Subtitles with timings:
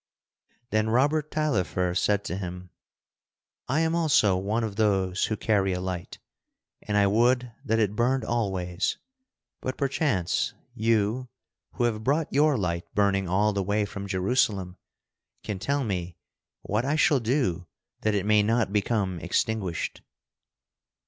[0.71, 2.71] Then Robert Taillefer said to him:
[3.67, 6.17] "I am also one of those who carry a light,
[6.81, 8.97] and I would that it burned always.
[9.61, 11.29] But perchance you,
[11.73, 14.75] who have brought your light burning all the way from Jerusalem,
[15.43, 16.17] can tell me
[16.63, 17.67] what I shall do
[17.99, 20.01] that it may not become extinguished?"